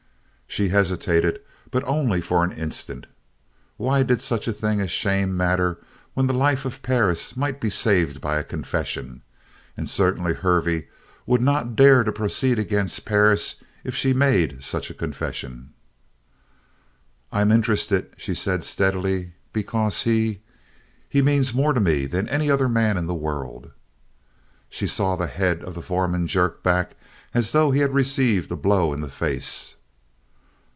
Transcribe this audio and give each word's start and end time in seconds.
She 0.53 0.67
hesitated, 0.67 1.39
but 1.71 1.81
only 1.85 2.19
for 2.19 2.43
an 2.43 2.51
instant. 2.51 3.05
What 3.77 4.05
did 4.07 4.21
such 4.21 4.49
a 4.49 4.51
thing 4.51 4.81
as 4.81 4.91
shame 4.91 5.37
matter 5.37 5.77
when 6.13 6.27
the 6.27 6.33
life 6.33 6.65
of 6.65 6.81
Perris 6.83 7.37
might 7.37 7.61
be 7.61 7.69
saved 7.69 8.19
by 8.19 8.37
a 8.37 8.43
confession? 8.43 9.21
And 9.77 9.87
certainly 9.87 10.33
Hervey 10.33 10.89
would 11.25 11.39
not 11.39 11.77
dare 11.77 12.03
to 12.03 12.11
proceed 12.11 12.59
against 12.59 13.05
Perris 13.05 13.63
if 13.85 13.95
she 13.95 14.11
made 14.13 14.61
such 14.61 14.89
a 14.91 14.93
confession. 14.93 15.69
"I'm 17.31 17.49
interested," 17.49 18.11
she 18.17 18.35
said 18.35 18.65
steadily, 18.65 19.31
"because 19.53 20.01
he 20.01 20.41
he 21.07 21.21
means 21.21 21.53
more 21.53 21.71
to 21.71 21.79
me 21.79 22.07
than 22.07 22.27
any 22.27 22.51
other 22.51 22.67
man 22.67 22.97
in 22.97 23.05
the 23.05 23.13
world." 23.15 23.71
She 24.69 24.85
saw 24.85 25.15
the 25.15 25.27
head 25.27 25.63
of 25.63 25.75
the 25.75 25.81
foreman 25.81 26.27
jerk 26.27 26.61
back 26.61 26.97
as 27.33 27.53
though 27.53 27.71
he 27.71 27.79
had 27.79 27.93
received 27.93 28.51
a 28.51 28.57
blow 28.57 28.91
in 28.91 28.99
the 28.99 29.07
face. 29.09 29.77